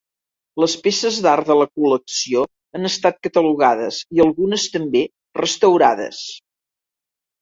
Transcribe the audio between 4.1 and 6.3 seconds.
i algunes també restaurades.